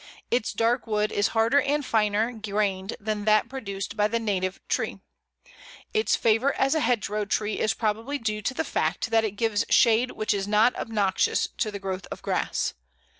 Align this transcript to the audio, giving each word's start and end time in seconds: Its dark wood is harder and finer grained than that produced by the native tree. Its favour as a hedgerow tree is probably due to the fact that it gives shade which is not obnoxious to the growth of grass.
Its 0.31 0.51
dark 0.51 0.87
wood 0.87 1.11
is 1.11 1.27
harder 1.37 1.61
and 1.61 1.85
finer 1.85 2.31
grained 2.31 2.95
than 2.99 3.25
that 3.25 3.47
produced 3.47 3.95
by 3.95 4.07
the 4.07 4.17
native 4.17 4.59
tree. 4.67 4.99
Its 5.93 6.15
favour 6.15 6.55
as 6.55 6.73
a 6.73 6.79
hedgerow 6.79 7.23
tree 7.23 7.59
is 7.59 7.75
probably 7.75 8.17
due 8.17 8.41
to 8.41 8.55
the 8.55 8.63
fact 8.65 9.11
that 9.11 9.23
it 9.23 9.35
gives 9.37 9.63
shade 9.69 10.09
which 10.13 10.33
is 10.33 10.47
not 10.47 10.75
obnoxious 10.75 11.49
to 11.55 11.69
the 11.69 11.77
growth 11.77 12.07
of 12.09 12.23
grass. 12.23 12.73